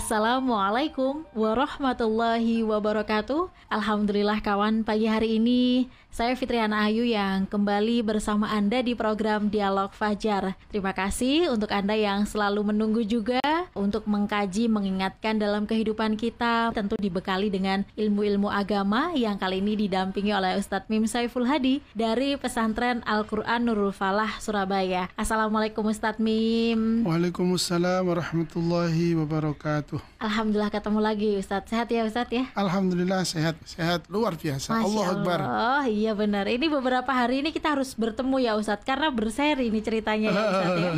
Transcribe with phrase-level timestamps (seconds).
[0.00, 3.52] Assalamualaikum warahmatullahi wabarakatuh.
[3.68, 9.94] Alhamdulillah kawan pagi hari ini Saya Fitriana Ayu yang kembali bersama Anda di program Dialog
[9.94, 10.58] Fajar.
[10.72, 13.38] Terima kasih untuk Anda yang selalu menunggu juga
[13.78, 20.34] Untuk mengkaji, mengingatkan dalam kehidupan kita Tentu dibekali dengan ilmu-ilmu agama Yang kali ini didampingi
[20.34, 25.06] oleh Ustadz Mim Saiful Hadi Dari pesantren Al-Quran Nurul Falah Surabaya.
[25.14, 27.06] Assalamualaikum Ustadz Mim.
[27.06, 30.22] Waalaikumsalam warahmatullahi wabarakatuh wabarakatuh.
[30.22, 31.70] Alhamdulillah ketemu lagi Ustadz.
[31.70, 32.44] Sehat ya Ustadz ya?
[32.54, 34.70] Alhamdulillah sehat, sehat luar biasa.
[34.78, 35.38] Masya Allah Akbar.
[35.42, 36.46] Oh iya benar.
[36.46, 40.78] Ini beberapa hari ini kita harus bertemu ya Ustadz karena berseri ini ceritanya ya Ustadz
[40.78, 40.90] ya.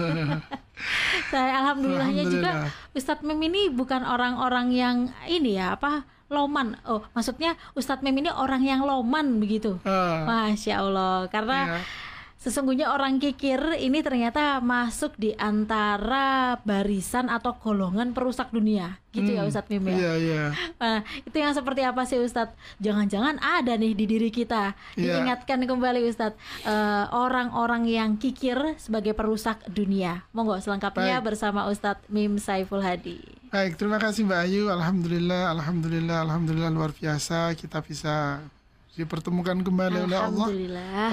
[1.32, 2.50] Saya alhamdulillahnya juga
[2.92, 4.96] Ustadz Mim ini bukan orang-orang yang
[5.28, 6.80] ini ya apa loman.
[6.88, 9.80] Oh, maksudnya Ustadz Mim ini orang yang loman begitu.
[9.84, 11.28] Uh, Masya Allah.
[11.28, 12.01] Karena yeah
[12.42, 19.46] Sesungguhnya orang kikir ini ternyata masuk di antara barisan atau golongan perusak dunia, gitu ya,
[19.46, 19.94] hmm, ya Ustadz Mim ya.
[19.94, 20.44] Iya iya.
[20.82, 22.58] Nah, itu yang seperti apa sih Ustadz?
[22.82, 24.74] Jangan-jangan ada nih di diri kita.
[24.98, 25.22] Yeah.
[25.22, 26.34] Diingatkan kembali Ustadz,
[26.66, 30.26] uh, orang-orang yang kikir sebagai perusak dunia.
[30.34, 31.30] Monggo selengkapnya Baik.
[31.30, 33.22] bersama Ustadz Mim Saiful Hadi.
[33.54, 34.66] Baik, terima kasih Mbak Ayu.
[34.66, 38.42] Alhamdulillah, alhamdulillah, alhamdulillah luar biasa kita bisa
[38.92, 40.48] dipertemukan kembali oleh Allah.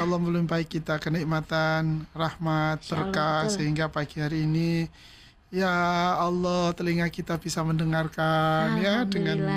[0.03, 4.91] Allah melimpahi kita kenikmatan, rahmat, berkah sehingga pagi hari ini
[5.49, 5.66] Ya
[6.22, 9.50] Allah, telinga kita bisa mendengarkan ya dengan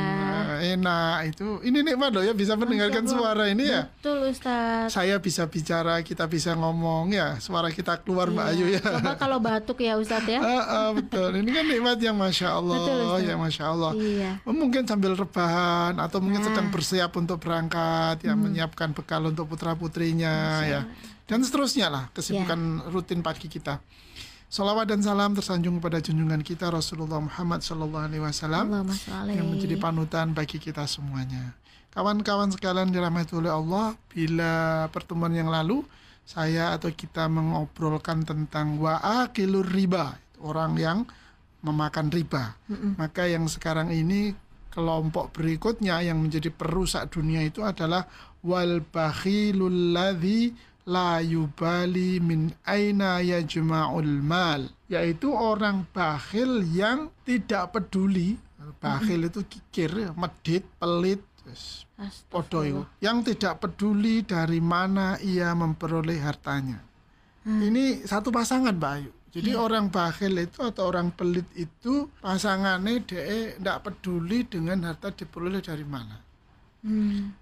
[0.63, 1.59] enak itu.
[1.67, 3.91] Ini nikmat loh ya bisa mendengarkan suara ini ya.
[3.91, 4.95] Betul Ustaz.
[4.95, 8.35] Saya bisa bicara, kita bisa ngomong ya, suara kita keluar iya.
[8.39, 8.83] Mbak Ayu ya.
[8.83, 10.39] Coba kalau batuk ya Ustaz ya.
[10.39, 11.43] uh, uh, betul.
[11.43, 13.93] Ini kan nikmat yang masya Allah, betul, ya masya Allah.
[13.99, 14.31] Iya.
[14.47, 16.49] Mungkin sambil rebahan atau mungkin nah.
[16.55, 18.41] sedang bersiap untuk berangkat, ya hmm.
[18.41, 20.81] menyiapkan bekal untuk putra putrinya ya,
[21.27, 22.89] dan seterusnya lah kesibukan ya.
[22.95, 23.83] rutin pagi kita.
[24.53, 28.85] Salawat dan salam tersanjung kepada junjungan kita Rasulullah Muhammad Sallallahu Alaihi Wasallam
[29.33, 31.57] yang menjadi panutan bagi kita semuanya.
[31.89, 35.81] Kawan-kawan sekalian dirahmati oleh Allah, bila pertemuan yang lalu
[36.29, 40.99] saya atau kita mengobrolkan tentang wa'akilur riba, orang yang
[41.65, 42.53] memakan riba.
[42.69, 42.93] Mm -mm.
[43.01, 44.37] Maka yang sekarang ini
[44.69, 48.05] kelompok berikutnya yang menjadi perusak dunia itu adalah
[48.45, 50.53] wal bakhilul ladzi
[50.87, 58.35] la yubali min aina yajma'ul mal yaitu orang bakhil yang tidak peduli
[58.83, 61.23] bakhil itu kikir medit pelit
[62.31, 66.83] podo itu yang tidak peduli dari mana ia memperoleh hartanya
[67.47, 67.61] hmm.
[67.63, 69.65] ini satu pasangan Mbak Ayu jadi yeah.
[69.65, 75.89] orang bakhil itu atau orang pelit itu pasangannya dia tidak peduli dengan harta diperoleh dari
[75.89, 76.21] mana.
[76.85, 77.33] Hmm.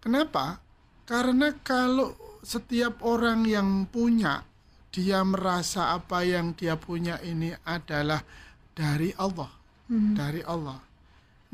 [0.00, 0.56] Kenapa?
[1.04, 4.44] Karena kalau setiap orang yang punya
[4.88, 8.24] dia merasa apa yang dia punya ini adalah
[8.72, 9.50] dari Allah,
[9.90, 10.14] hmm.
[10.16, 10.80] dari Allah.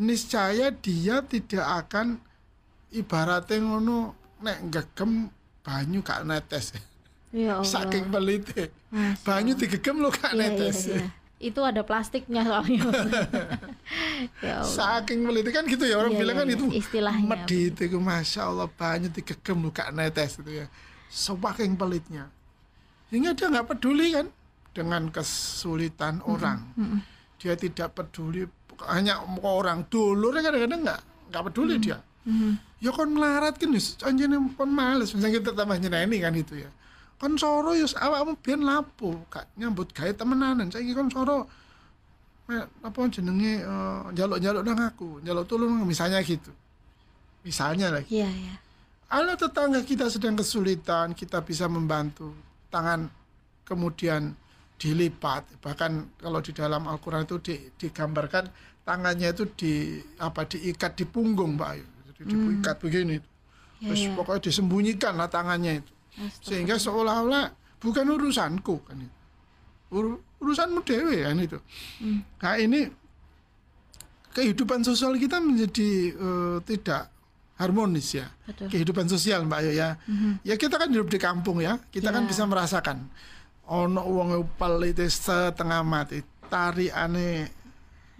[0.00, 2.18] Niscaya dia tidak akan
[2.94, 5.30] ibaratnya ngono nek gegem
[5.62, 6.74] banyu gak netes.
[7.34, 7.66] Ya Allah.
[7.66, 8.70] Saking pelite.
[9.26, 10.90] Banyu digegem lo gak ya, netes.
[10.90, 12.80] Ya, ya itu ada plastiknya soalnya.
[14.46, 16.56] ya Saking meliti kan gitu ya orang iya, bilang iya, kan iya.
[16.56, 17.28] itu istilahnya.
[17.28, 20.66] Medit itu masya Allah banyak digegem luka netes itu ya.
[21.12, 22.32] Saking pelitnya.
[23.12, 24.26] Hingga dia nggak peduli kan
[24.72, 26.32] dengan kesulitan mm -hmm.
[26.32, 26.58] orang.
[26.74, 27.00] Mm -hmm.
[27.38, 28.48] Dia tidak peduli
[28.88, 31.86] hanya orang dulu kadang-kadang nggak nggak peduli mm -hmm.
[31.86, 31.98] dia.
[32.24, 32.52] Mm -hmm.
[32.80, 33.72] Ya kon melarat kan,
[34.08, 36.68] anjene kon males misalnya kita tambah ini kan itu ya
[37.24, 39.24] kon soro ya awakmu biyen lapo?
[39.32, 40.68] Gak nyambut gawe temenanan.
[40.68, 41.48] Saiki kon soro
[42.84, 46.52] apa jenenge uh, jaluk-jaluk nang aku jaluk tolong misalnya gitu.
[47.40, 48.20] Misalnya lagi.
[48.20, 48.54] Iya iya.
[49.08, 52.36] Ada tetangga kita sedang kesulitan kita bisa membantu
[52.68, 53.08] tangan
[53.64, 54.36] kemudian
[54.76, 55.48] dilipat.
[55.64, 58.52] Bahkan kalau di dalam Al-Qur'an itu di, digambarkan
[58.84, 59.72] tangannya itu di
[60.20, 61.86] apa diikat di punggung Pak Ayu.
[61.88, 62.36] Jadi hmm.
[62.60, 63.16] diikat begini.
[63.80, 64.12] Ya, terus ya.
[64.12, 65.93] pokoknya disembunyikan lah tangannya itu
[66.42, 67.50] sehingga seolah-olah
[67.82, 69.18] bukan urusanku kan itu.
[69.94, 70.04] Ur
[70.42, 71.58] urusanmu dewe kan itu.
[72.02, 72.20] Hmm.
[72.42, 72.90] nah ini
[74.34, 77.08] kehidupan sosial kita menjadi uh, tidak
[77.54, 78.26] harmonis ya.
[78.44, 78.66] Betul.
[78.68, 79.94] kehidupan sosial mbak Ayu ya.
[80.10, 80.32] Mm-hmm.
[80.42, 81.78] ya kita kan hidup di kampung ya.
[81.88, 82.14] Kita yeah.
[82.18, 82.28] kan ya.
[82.28, 82.98] bisa merasakan
[83.64, 86.20] ono uang upal itu setengah mati
[86.52, 87.48] tari aneh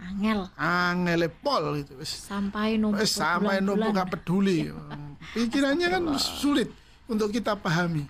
[0.00, 4.70] angel angel pol itu sampai numpuk sampai numpuk nggak peduli.
[5.34, 6.68] Pikirannya kan sulit
[7.08, 8.06] untuk kita pahami.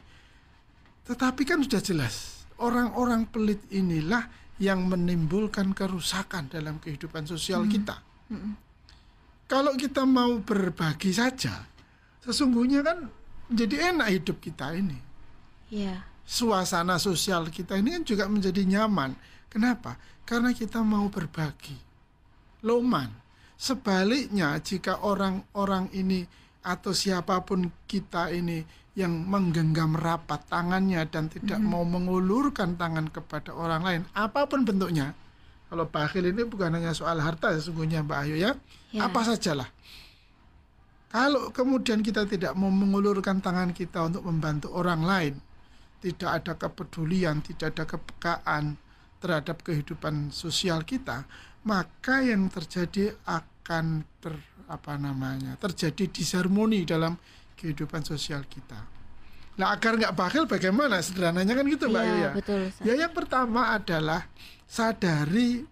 [1.04, 4.24] Tetapi kan sudah jelas, orang-orang pelit inilah
[4.62, 7.72] yang menimbulkan kerusakan dalam kehidupan sosial hmm.
[7.72, 7.96] kita.
[8.24, 8.56] Hmm.
[9.44, 11.60] kalau kita mau berbagi saja,
[12.24, 13.04] sesungguhnya kan
[13.52, 14.96] menjadi enak hidup kita ini.
[15.68, 16.00] Yeah.
[16.24, 19.12] Suasana sosial kita ini kan juga menjadi nyaman.
[19.52, 20.00] Kenapa?
[20.24, 21.76] Karena kita mau berbagi.
[22.64, 23.12] Loman.
[23.60, 26.24] Sebaliknya jika orang-orang ini
[26.64, 28.64] atau siapa pun kita ini
[28.96, 31.76] yang menggenggam rapat tangannya dan tidak mm -hmm.
[31.76, 35.12] mau mengulurkan tangan kepada orang lain, apa pun bentuknya,
[35.74, 38.54] kalau bakhil ini bukan hanya soal harta sesungguhnya Mbak Ayu ya.
[38.94, 39.10] ya.
[39.10, 39.66] Apa sajalah.
[41.10, 45.34] Kalau kemudian kita tidak mau mengulurkan tangan kita untuk membantu orang lain,
[45.98, 48.78] tidak ada kepedulian, tidak ada kepekaan
[49.18, 51.26] terhadap kehidupan sosial kita,
[51.66, 54.38] maka yang terjadi akan ter
[54.68, 57.16] apa namanya terjadi disharmoni dalam
[57.58, 58.78] kehidupan sosial kita.
[59.54, 64.26] Nah agar nggak bakhil bagaimana sederhananya kan gitu mbak ya, Betul, ya yang pertama adalah
[64.66, 65.62] sadari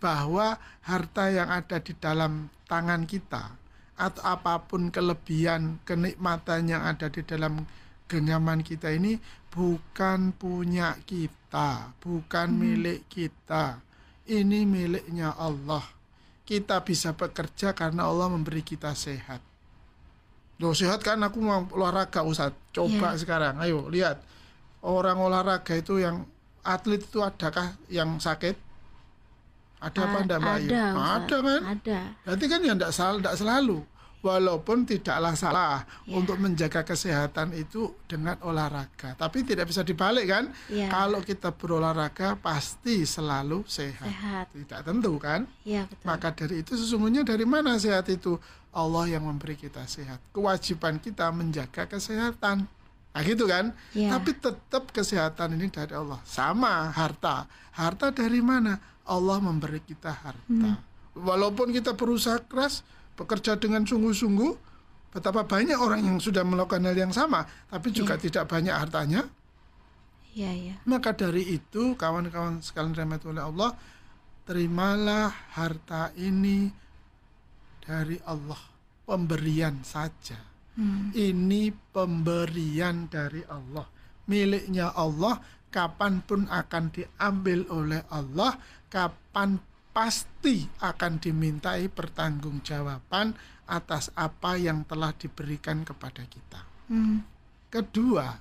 [0.00, 0.56] bahwa
[0.86, 3.52] harta yang ada di dalam tangan kita
[3.98, 7.66] atau apa pun kelebihan kenikmatan yang ada di dalam
[8.08, 9.20] genggaman kita ini
[9.52, 12.58] bukan punya kita, bukan hmm.
[12.58, 13.82] milik kita.
[14.28, 15.82] Ini miliknya Allah.
[16.48, 19.44] Kita bisa bekerja karena Allah memberi kita sehat.
[20.56, 22.56] Loh sehat kan aku mau olahraga Ustaz.
[22.72, 23.20] Coba yeah.
[23.20, 24.24] sekarang, ayo lihat.
[24.80, 26.24] Orang olahraga itu yang
[26.64, 28.56] atlet itu adakah yang sakit?
[29.78, 31.60] Ada apa enggak Mbak Ada, ada kan?
[31.62, 32.00] Ada.
[32.26, 33.78] Berarti kan ya enggak, enggak selalu.
[34.18, 36.18] Walaupun tidaklah salah ya.
[36.18, 39.14] untuk menjaga kesehatan itu dengan olahraga.
[39.14, 40.50] Tapi tidak bisa dibalik kan?
[40.66, 40.90] Ya.
[40.90, 44.10] Kalau kita berolahraga pasti selalu sehat.
[44.10, 44.46] sehat.
[44.50, 45.46] Tidak tentu kan?
[45.62, 46.02] Ya, betul.
[46.02, 48.34] Maka dari itu sesungguhnya dari mana sehat itu?
[48.74, 50.18] Allah yang memberi kita sehat.
[50.34, 52.68] Kewajiban kita menjaga kesehatan.
[53.18, 53.74] Nah gitu kan?
[53.96, 54.14] Ya.
[54.14, 56.20] Tapi tetap kesehatan ini dari Allah.
[56.22, 57.48] Sama harta.
[57.74, 58.78] Harta dari mana?
[59.08, 60.70] Allah memberi kita harta.
[60.76, 60.78] Hmm.
[61.18, 62.86] Walaupun kita berusaha keras,
[63.18, 64.52] bekerja dengan sungguh-sungguh,
[65.10, 68.22] betapa banyak orang yang sudah melakukan hal yang sama, tapi juga ya.
[68.30, 69.26] tidak banyak hartanya.
[70.38, 70.78] Ya, ya.
[70.86, 73.74] Maka dari itu, kawan-kawan sekalian rahmat oleh Allah,
[74.46, 76.70] terimalah harta ini
[77.82, 78.62] dari Allah,
[79.02, 80.48] pemberian saja
[80.78, 81.10] Hmm.
[81.10, 83.82] Ini pemberian dari Allah.
[84.30, 85.42] Miliknya Allah,
[85.74, 88.54] kapan pun akan diambil oleh Allah,
[88.86, 89.58] kapan
[89.90, 93.34] pasti akan dimintai pertanggungjawaban
[93.68, 96.60] atas apa yang telah diberikan kepada kita.
[96.88, 97.20] Hmm.
[97.68, 98.32] Kedua,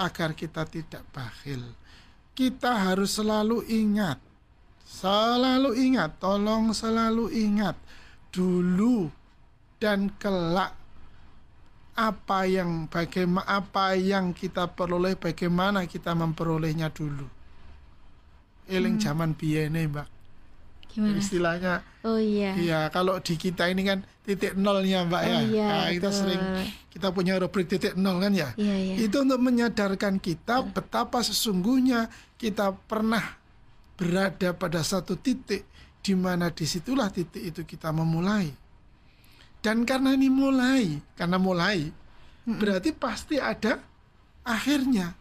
[0.00, 1.60] agar kita tidak bakhil,
[2.32, 4.16] kita harus selalu ingat,
[4.88, 7.76] selalu ingat, tolong selalu ingat,
[8.32, 9.12] dulu
[9.76, 10.80] dan kelak
[12.00, 17.28] apa yang bagaimana apa yang kita peroleh bagaimana kita memperolehnya dulu
[18.70, 19.04] eling hmm.
[19.04, 20.08] zaman biene mbak
[20.90, 21.16] Gimana?
[21.18, 25.68] istilahnya oh iya iya kalau di kita ini kan titik nolnya mbak oh, ya iya,
[25.68, 26.18] nah, kita betul.
[26.18, 26.42] sering
[26.90, 28.94] kita punya rubrik titik nol kan ya iya, iya.
[29.06, 30.74] itu untuk menyadarkan kita betul.
[30.74, 33.38] betapa sesungguhnya kita pernah
[33.94, 35.68] berada pada satu titik
[36.00, 38.70] di mana di situlah titik itu kita memulai
[39.60, 41.92] dan karena ini mulai, karena mulai,
[42.48, 43.76] berarti pasti ada
[44.40, 45.12] akhirnya.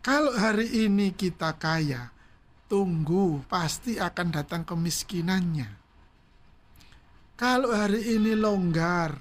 [0.00, 2.10] Kalau hari ini kita kaya,
[2.72, 5.68] tunggu pasti akan datang kemiskinannya.
[7.36, 9.20] Kalau hari ini longgar,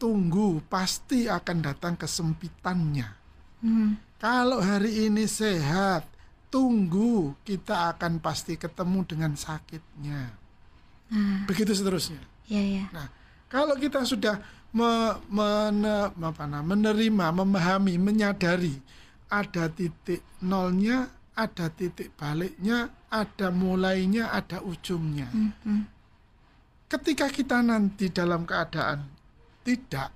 [0.00, 3.08] tunggu pasti akan datang kesempitannya.
[3.60, 4.00] Hmm.
[4.16, 6.08] Kalau hari ini sehat,
[6.48, 10.32] tunggu kita akan pasti ketemu dengan sakitnya.
[11.12, 11.44] Hmm.
[11.44, 12.24] Begitu seterusnya.
[12.48, 12.88] Ya, ya.
[12.96, 13.12] Nah,
[13.52, 14.40] kalau kita sudah
[14.72, 18.80] me, mene, apa, nah, menerima, memahami, menyadari
[19.28, 25.32] ada titik nolnya, ada titik baliknya, ada mulainya, ada ujungnya.
[25.32, 25.80] Mm -hmm.
[26.90, 29.08] Ketika kita nanti dalam keadaan
[29.64, 30.12] tidak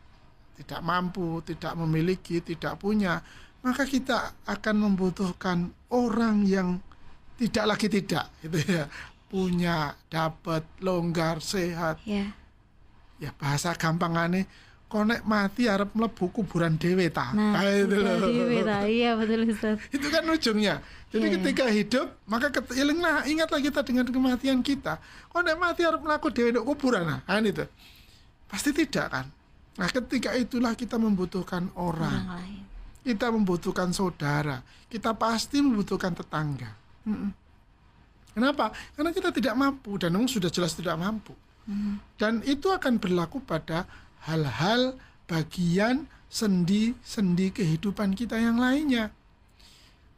[0.55, 3.19] tidak mampu, tidak memiliki, tidak punya,
[3.65, 6.79] maka kita akan membutuhkan orang yang
[7.35, 8.87] tidak lagi tidak, gitu ya
[9.35, 11.99] punya, dapat, longgar, sehat.
[12.07, 12.31] Yeah.
[13.19, 14.47] Ya bahasa gampangane
[14.95, 17.35] konek mati harap mlebu kuburan dewe ta.
[17.35, 18.31] Nah, nah itu loh.
[18.31, 18.87] Dewe ta.
[18.87, 19.83] Iya betul Ustaz.
[19.91, 20.79] itu kan ujungnya.
[21.11, 21.35] Jadi yeah.
[21.35, 25.03] ketika hidup maka iling nah ingatlah kita dengan kematian kita.
[25.35, 27.21] Konek mati harap melaku dewe nduk kuburan nah.
[27.27, 27.67] Kan itu.
[28.47, 29.27] Pasti tidak kan.
[29.75, 32.15] Nah, ketika itulah kita membutuhkan orang.
[32.15, 32.63] orang lain.
[33.03, 34.63] Kita membutuhkan saudara.
[34.87, 36.71] Kita pasti membutuhkan tetangga.
[37.03, 37.31] Mm -mm.
[38.35, 38.71] Kenapa?
[38.95, 41.35] Karena kita tidak mampu dan memang sudah jelas tidak mampu.
[41.65, 41.97] Hmm.
[42.19, 43.89] Dan itu akan berlaku pada
[44.25, 44.97] hal-hal
[45.29, 49.15] bagian sendi-sendi kehidupan kita yang lainnya.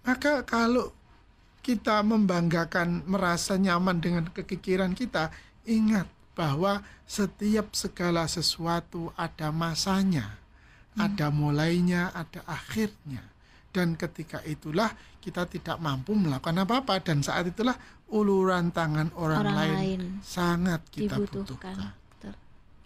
[0.07, 0.95] Maka kalau
[1.67, 5.35] kita membanggakan merasa nyaman dengan kekikiran kita,
[5.67, 6.07] ingat
[6.39, 10.39] bahwa setiap segala sesuatu ada masanya,
[10.95, 11.03] hmm.
[11.03, 13.27] ada mulainya, ada akhirnya.
[13.75, 17.75] Dan ketika itulah kita tidak mampu melakukan apa-apa dan saat itulah
[18.09, 21.75] uluran tangan orang, orang lain, lain sangat kita dibutuhkan.
[21.75, 22.35] butuhkan.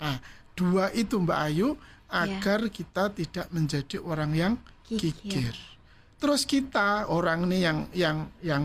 [0.00, 0.16] Nah,
[0.60, 2.28] dua itu Mbak Ayu ya.
[2.28, 2.70] agar ya.
[2.70, 4.52] kita tidak menjadi orang yang
[4.84, 5.16] kikir.
[5.16, 5.54] kikir.
[6.20, 8.62] Terus kita orang nih yang yang yang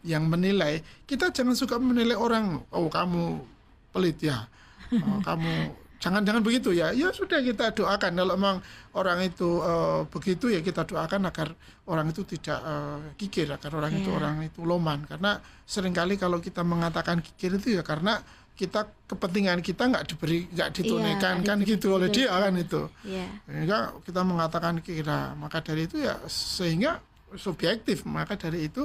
[0.00, 3.44] yang menilai, kita jangan suka menilai orang, oh kamu
[3.92, 4.48] pelit ya,
[4.96, 6.96] oh, kamu jangan jangan begitu ya.
[6.96, 8.56] Ya sudah kita doakan kalau memang
[8.96, 11.52] orang itu uh, begitu ya kita doakan agar
[11.84, 14.00] orang itu tidak uh, kikir, agar orang yeah.
[14.00, 14.16] itu iya.
[14.16, 15.04] orang itu loman.
[15.04, 15.36] Karena
[15.68, 18.24] sering kali kalau kita mengatakan kikir itu ya karena
[18.60, 22.92] kita kepentingan kita nggak diberi nggak ditunaikan iya, kan gitu oleh dia kan itu.
[23.08, 23.28] Yeah.
[23.48, 27.00] sehingga kita mengatakan kira maka dari itu ya sehingga
[27.40, 28.84] subjektif maka dari itu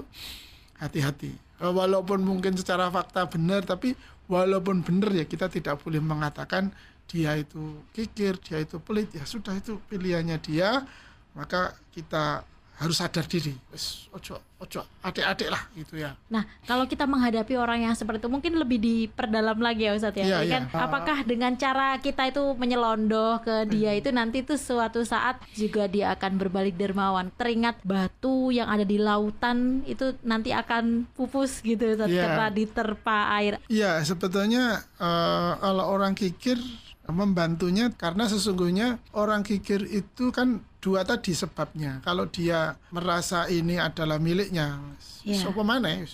[0.79, 1.36] hati-hati.
[1.36, 3.91] Eh, walaupun mungkin secara fakta benar tapi
[4.32, 6.72] walaupun benar ya kita tidak boleh mengatakan
[7.05, 10.88] dia itu kikir dia itu pelit ya sudah itu pilihannya dia
[11.36, 13.55] maka kita harus sadar diri.
[14.12, 16.15] Ojo ojo adik-adik lah gitu ya.
[16.32, 20.25] Nah, kalau kita menghadapi orang yang seperti itu mungkin lebih diperdalam lagi ya Ustadz ya.
[20.25, 20.79] Iya, kan iya.
[20.79, 24.00] apakah dengan cara kita itu menyelondoh ke dia hmm.
[24.03, 27.32] itu nanti itu suatu saat juga dia akan berbalik dermawan.
[27.36, 33.60] Teringat batu yang ada di lautan itu nanti akan pupus gitu Ustadz karena diterpa air.
[33.72, 36.60] Iya, sebetulnya uh, kalau orang kikir
[37.05, 41.98] membantunya karena sesungguhnya orang kikir itu kan dua tadi sebabnya.
[42.06, 44.77] Kalau dia merasa ini adalah miliknya,
[45.25, 45.42] yeah.
[45.42, 46.06] so mana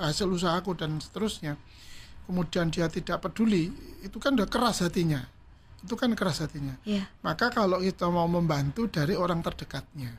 [0.00, 1.60] hasil usahaku dan seterusnya.
[2.24, 3.68] Kemudian dia tidak peduli,
[4.00, 5.20] itu kan udah keras hatinya.
[5.84, 6.80] Itu kan keras hatinya.
[6.88, 7.04] Yeah.
[7.20, 10.16] Maka kalau kita mau membantu dari orang terdekatnya.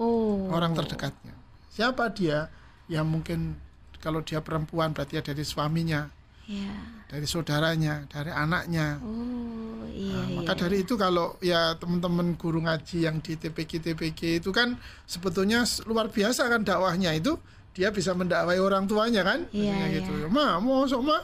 [0.00, 0.48] Oh.
[0.48, 1.36] Orang terdekatnya.
[1.68, 2.48] Siapa dia?
[2.88, 3.60] Ya mungkin
[4.00, 6.08] kalau dia perempuan berarti ya dari suaminya
[6.48, 6.74] ya.
[7.08, 8.98] dari saudaranya, dari anaknya.
[9.00, 10.60] Oh, iya, nah, maka iya.
[10.66, 16.10] dari itu kalau ya teman-teman guru ngaji yang di TPG TPG itu kan sebetulnya luar
[16.10, 17.36] biasa kan dakwahnya itu
[17.74, 20.12] dia bisa mendakwai orang tuanya kan, iya, misalnya gitu.
[20.14, 20.26] iya.
[20.26, 20.34] gitu.
[20.34, 21.18] Ma, mau sok ma,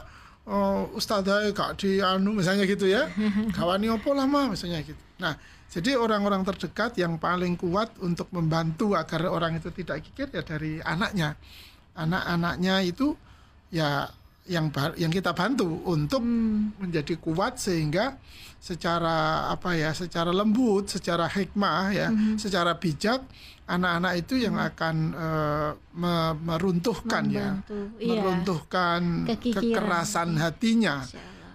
[0.51, 3.07] uh, ustadzah kak di anu misalnya gitu ya,
[3.55, 4.99] kawani opo lah ma misalnya gitu.
[5.23, 5.39] Nah,
[5.71, 10.83] jadi orang-orang terdekat yang paling kuat untuk membantu agar orang itu tidak kikir ya dari
[10.83, 11.39] anaknya.
[11.95, 13.15] Anak-anaknya itu
[13.71, 14.11] ya
[14.51, 14.67] yang
[14.99, 16.83] yang kita bantu untuk hmm.
[16.83, 18.19] menjadi kuat sehingga
[18.59, 22.35] secara apa ya secara lembut secara hikmah ya hmm.
[22.35, 23.23] secara bijak
[23.65, 24.69] anak-anak itu yang hmm.
[24.69, 27.79] akan uh, me meruntuhkan ya, Membantu.
[27.97, 28.19] ya iya.
[28.19, 29.01] meruntuhkan
[29.39, 31.07] kekerasan hatinya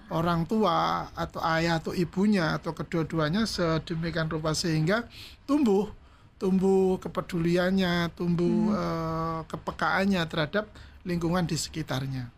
[0.09, 5.05] orang tua atau ayah atau ibunya atau kedua-duanya sedemikian rupa sehingga
[5.45, 5.93] tumbuh
[6.41, 8.77] tumbuh kepeduliannya tumbuh hmm.
[8.77, 10.73] uh, kepekaannya terhadap
[11.07, 12.35] lingkungan di sekitarnya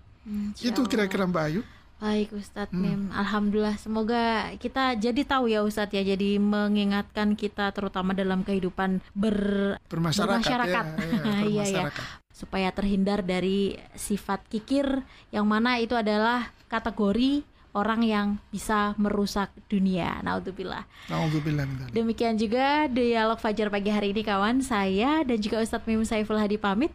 [0.58, 1.62] itu kira-kira Mbak Ayu.
[1.98, 2.78] Baik Ustadz hmm.
[2.78, 9.02] Mim, Alhamdulillah semoga kita jadi tahu ya Ustadz ya jadi mengingatkan kita terutama dalam kehidupan
[9.18, 10.84] ber bermasyarakat, bermasyarakat.
[10.94, 11.82] Ya, ya, iya, iya.
[12.30, 15.02] supaya terhindar dari sifat kikir
[15.34, 17.42] yang mana itu adalah kategori
[17.74, 20.22] orang yang bisa merusak dunia.
[20.22, 20.86] Naudzubillah.
[21.10, 21.90] Naudzubillah.
[21.90, 26.62] Demikian juga dialog Fajar pagi hari ini kawan saya dan juga Ustadz Mim Saiful Hadi
[26.62, 26.94] pamit.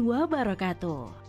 [0.01, 1.20] wabarakatuh.